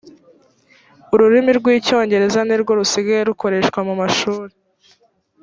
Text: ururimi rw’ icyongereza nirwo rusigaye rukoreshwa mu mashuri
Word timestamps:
ururimi 1.13 1.51
rw’ 1.59 1.65
icyongereza 1.77 2.39
nirwo 2.43 2.71
rusigaye 2.79 3.21
rukoreshwa 3.29 3.79
mu 3.87 3.93
mashuri 4.01 4.53